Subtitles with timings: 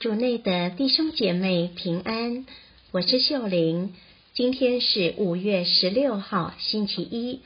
[0.00, 2.46] 主内的弟兄姐妹平安，
[2.90, 3.92] 我是秀玲。
[4.32, 7.40] 今天是五月十六号，星期一。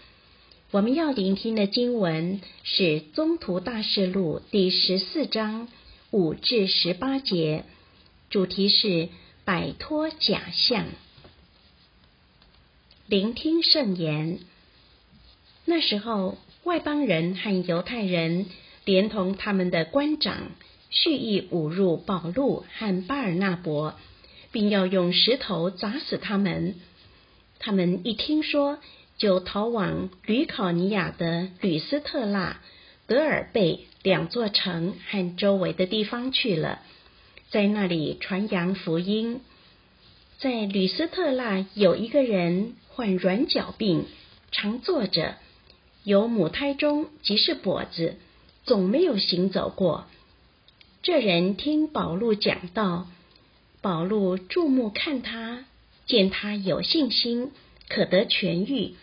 [0.71, 2.83] 我们要聆听的经文是
[3.13, 5.67] 《宗徒大事录》第十四章
[6.13, 7.65] 五至十八节，
[8.31, 9.09] 主题是
[9.45, 10.87] 摆脱假象。
[13.09, 14.39] 聆听圣言。
[15.65, 18.47] 那时候，外邦人和犹太人
[18.85, 20.53] 连同他们的官长。
[20.95, 23.97] 蓄意侮辱保禄和巴尔纳伯，
[24.53, 26.77] 并要用石头砸死他们。
[27.59, 28.79] 他们一听说，
[29.19, 32.61] 就逃往吕考尼亚的吕斯特辣、
[33.09, 36.81] 德尔贝两座城和周围的地方去了，
[37.51, 39.41] 在那里传扬福音。
[40.39, 44.07] 在吕斯特辣有一个人患软脚病，
[44.53, 45.35] 常坐着，
[46.05, 48.17] 有母胎中即是跛子，
[48.65, 50.07] 总没有行走过。
[51.05, 53.09] 这人听宝路讲道，
[53.83, 55.67] 宝路注目看他，
[56.07, 57.51] 见他有信心，
[57.91, 58.95] 可得痊愈，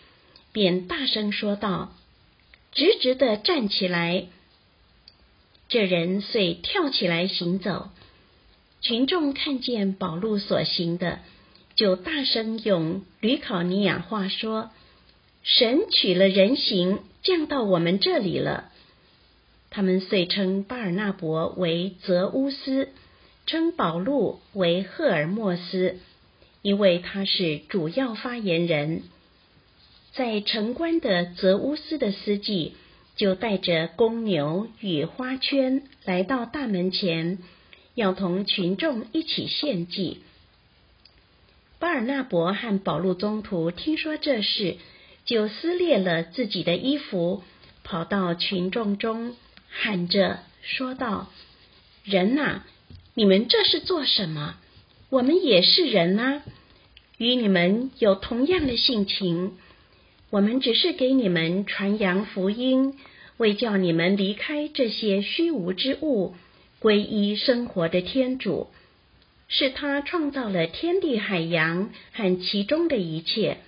[0.50, 1.92] 便大声说道
[2.74, 4.26] ：“直直地站起来。”
[5.70, 7.90] 这人遂跳起来行走。
[8.80, 11.20] 群众看见宝路所行的，
[11.76, 14.72] 就大声用吕考尼亚话说
[15.44, 18.72] ：“神取了人形，降到我们这里了。”
[19.74, 22.90] 他们遂称巴尔纳伯为泽乌斯，
[23.46, 25.96] 称保禄为赫尔墨斯，
[26.60, 29.02] 因为他是主要发言人。
[30.12, 32.74] 在城关的泽乌斯的司机
[33.16, 37.38] 就带着公牛与花圈来到大门前，
[37.94, 40.18] 要同群众一起献祭。
[41.78, 44.76] 巴尔纳伯和保禄宗徒听说这事，
[45.24, 47.42] 就撕裂了自己的衣服，
[47.84, 49.34] 跑到群众中。
[49.74, 51.32] 喊着说道
[52.04, 52.60] ：“人呐，
[53.14, 54.56] 你们这是做什么？
[55.08, 56.42] 我们也是人呐，
[57.16, 59.56] 与你们有同样的性情。
[60.28, 62.98] 我们只是给你们传扬福音，
[63.38, 66.34] 为叫你们离开这些虚无之物，
[66.80, 68.68] 皈依生活的天主。
[69.48, 73.58] 是他创造了天地海洋和其中的一切。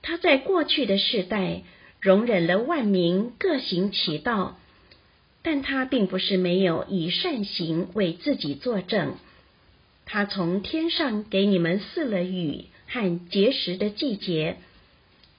[0.00, 1.62] 他在过去的世代
[2.00, 4.58] 容忍了万民各行其道。”
[5.44, 9.16] 但他并不是没有以善行为自己作证。
[10.06, 14.56] 他从天上给你们赐了雨和结实的季节，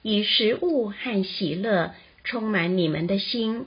[0.02, 3.66] 以食物和喜乐充满你们的心。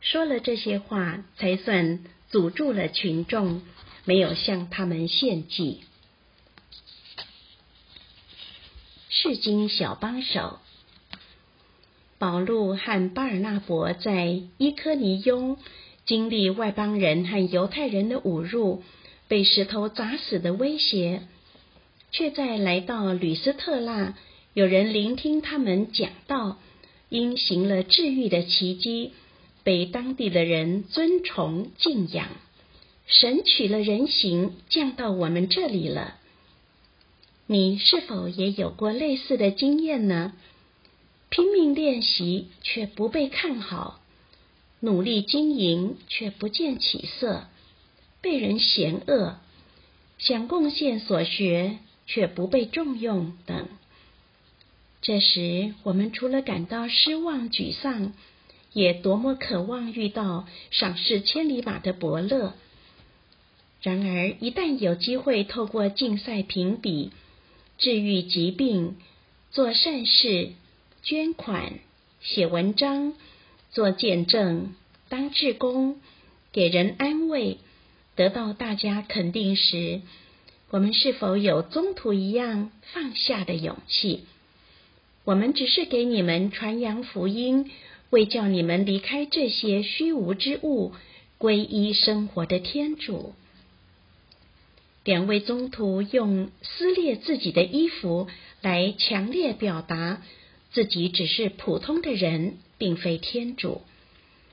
[0.00, 2.00] 说了这些话，才算
[2.30, 3.60] 阻住了群众，
[4.06, 5.80] 没有向他们献祭。
[9.10, 10.60] 释经小帮手。
[12.18, 15.56] 保禄和巴尔纳伯在伊科尼雍
[16.04, 18.82] 经历外邦人和犹太人的侮辱，
[19.28, 21.20] 被石头砸死的威胁，
[22.10, 24.16] 却在来到吕斯特拉，
[24.52, 26.58] 有人聆听他们讲道，
[27.08, 29.12] 因行了治愈的奇迹，
[29.62, 32.26] 被当地的人尊崇敬仰。
[33.06, 36.16] 神取了人形，降到我们这里了。
[37.46, 40.32] 你是否也有过类似的经验呢？
[41.30, 44.00] 拼命练习却不被看好，
[44.80, 47.44] 努力经营却不见起色，
[48.20, 49.36] 被人嫌恶，
[50.18, 53.68] 想贡献所学却不被重用等。
[55.00, 58.14] 这时，我们除了感到失望沮丧，
[58.72, 62.54] 也多么渴望遇到赏识千里马的伯乐。
[63.80, 67.12] 然而，一旦有机会透过竞赛评比、
[67.78, 68.96] 治愈疾病、
[69.52, 70.50] 做善事，
[71.08, 71.72] 捐款、
[72.20, 73.14] 写文章、
[73.70, 74.74] 做见证、
[75.08, 76.02] 当志工、
[76.52, 77.56] 给人安慰，
[78.14, 80.02] 得到大家肯定时，
[80.68, 84.26] 我们是否有中途一样放下的勇气？
[85.24, 87.70] 我们只是给你们传扬福音，
[88.10, 90.92] 为叫你们离开这些虚无之物，
[91.38, 93.32] 皈依生活的天主。
[95.04, 98.28] 两位宗徒用撕裂自己的衣服
[98.60, 100.20] 来强烈表达。
[100.72, 103.82] 自己只是普通的人，并非天主。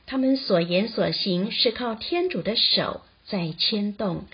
[0.05, 4.25] 他们所言所行是靠天主的手在牵动，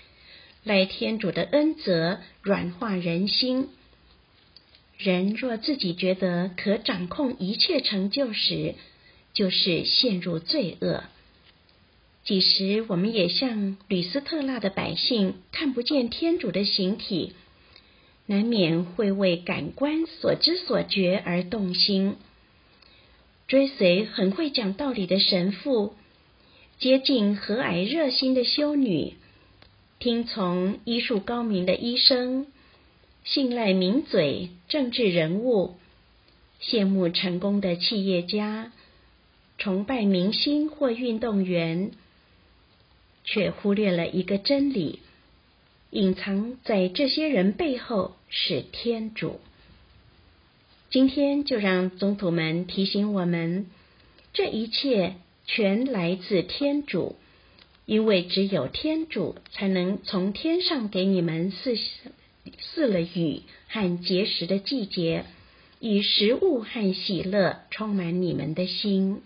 [0.64, 3.68] 赖天主的恩泽软化人心。
[4.98, 8.74] 人若自己觉得可掌控一切成就时，
[9.34, 11.04] 就是陷入罪恶。
[12.24, 17.32] 几时我们也像吕斯特辣的百姓，看不见天主的形体。
[18.26, 22.16] 难免会为感官所知所觉而动心，
[23.48, 25.94] 追随很会讲道理的神父，
[26.78, 29.14] 接近和蔼热心的修女，
[29.98, 32.46] 听从医术高明的医生，
[33.24, 35.74] 信赖名嘴、政治人物，
[36.60, 38.72] 羡慕成功的企业家，
[39.58, 41.90] 崇拜明星或运动员，
[43.24, 45.00] 却忽略了一个真理：
[45.92, 49.40] 隐藏在这些人背后是天主。
[50.88, 53.66] 今天就让宗徒们提醒我们，
[54.32, 57.16] 这一切全来自天主，
[57.84, 61.76] 因为只有天主才能从天上给你们赐
[62.58, 65.26] 赐了雨和结实的季节，
[65.78, 69.20] 以食物和喜乐充满你们的心。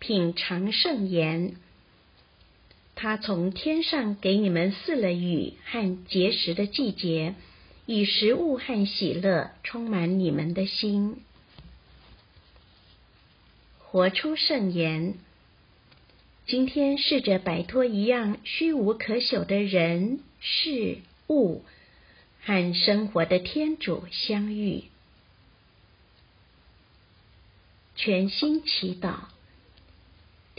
[0.00, 1.54] 品尝圣言，
[3.00, 7.36] 他从天上给你们赐了雨和结实的季节。
[7.86, 11.22] 以食物和喜乐充满你们的心，
[13.78, 15.14] 活出圣言。
[16.46, 20.98] 今天试着摆脱一样虚无可朽的人事
[21.28, 21.62] 物，
[22.42, 24.84] 和生活的天主相遇。
[27.96, 29.14] 全心祈祷，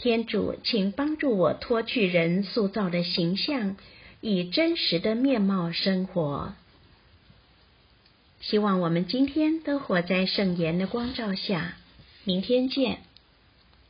[0.02, 3.76] 天主，请帮助我脱去人塑造的形象，
[4.22, 6.54] 以真实的面貌生活。
[8.40, 11.76] 希望我们今天都活在圣言的光照下。
[12.24, 13.00] 明天见。